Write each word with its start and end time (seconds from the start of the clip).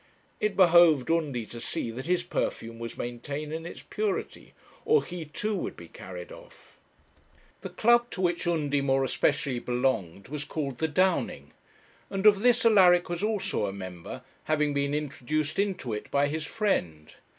It 0.39 0.55
behoved 0.55 1.11
Undy 1.11 1.45
to 1.45 1.61
see 1.61 1.91
that 1.91 2.07
his 2.07 2.23
perfume 2.23 2.79
was 2.79 2.97
maintained 2.97 3.53
in 3.53 3.67
its 3.67 3.83
purity, 3.83 4.55
or 4.83 5.03
he, 5.03 5.25
too, 5.25 5.53
would 5.53 5.77
be 5.77 5.87
carried 5.87 6.31
off. 6.31 6.79
The 7.61 7.69
club 7.69 8.09
to 8.09 8.21
which 8.21 8.47
Undy 8.47 8.81
more 8.81 9.03
especially 9.03 9.59
belonged 9.59 10.27
was 10.27 10.43
called 10.43 10.79
the 10.79 10.87
Downing; 10.87 11.51
and 12.09 12.25
of 12.25 12.39
this 12.39 12.65
Alaric 12.65 13.09
was 13.09 13.21
also 13.21 13.67
a 13.67 13.71
member, 13.73 14.23
having 14.45 14.73
been 14.73 14.95
introduced 14.95 15.59
into 15.59 15.93
it 15.93 16.09
by 16.09 16.29
his 16.29 16.47
friend. 16.47 17.13